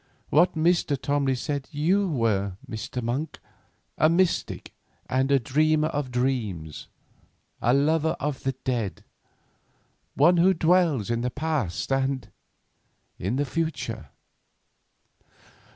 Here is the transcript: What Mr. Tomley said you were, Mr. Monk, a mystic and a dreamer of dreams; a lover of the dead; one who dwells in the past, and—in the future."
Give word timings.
What 0.31 0.55
Mr. 0.55 0.99
Tomley 0.99 1.35
said 1.35 1.67
you 1.71 2.09
were, 2.09 2.57
Mr. 2.67 3.03
Monk, 3.03 3.37
a 3.99 4.09
mystic 4.09 4.73
and 5.05 5.31
a 5.31 5.37
dreamer 5.37 5.89
of 5.89 6.09
dreams; 6.09 6.87
a 7.61 7.71
lover 7.75 8.15
of 8.19 8.41
the 8.41 8.53
dead; 8.53 9.03
one 10.15 10.37
who 10.37 10.55
dwells 10.55 11.11
in 11.11 11.21
the 11.21 11.29
past, 11.29 11.91
and—in 11.91 13.35
the 13.35 13.45
future." 13.45 14.09